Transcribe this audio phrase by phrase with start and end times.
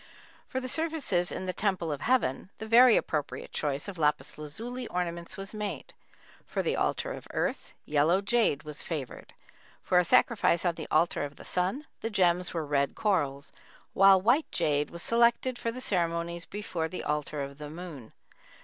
[0.47, 4.87] For the services in the Temple of Heaven, the very appropriate choice of lapis lazuli
[4.87, 5.93] ornaments was made;
[6.47, 9.31] for the Altar of Earth, yellow jade was favored;
[9.83, 13.51] for a sacrifice on the Altar of the Sun, the gems were red corals,
[13.93, 18.11] while white jade was selected for the ceremonies before the Altar of the Moon.